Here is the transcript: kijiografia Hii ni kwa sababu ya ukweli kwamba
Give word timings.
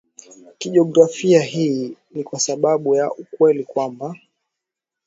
kijiografia 0.57 1.41
Hii 1.41 1.95
ni 2.11 2.23
kwa 2.23 2.39
sababu 2.39 2.95
ya 2.95 3.11
ukweli 3.11 3.63
kwamba 3.63 4.15